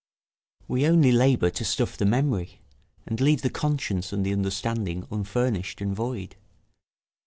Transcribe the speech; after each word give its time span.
We 0.67 0.87
only 0.87 1.11
labour 1.11 1.51
to 1.51 1.63
stuff 1.63 1.95
the 1.95 2.07
memory, 2.07 2.59
and 3.05 3.21
leave 3.21 3.43
the 3.43 3.51
conscience 3.51 4.11
and 4.11 4.25
the 4.25 4.33
understanding 4.33 5.05
unfurnished 5.11 5.79
and 5.79 5.95
void. 5.95 6.37